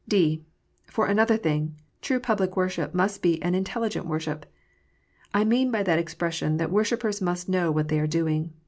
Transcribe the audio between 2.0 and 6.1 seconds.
true public worship must be an intelligent worship. I mean by that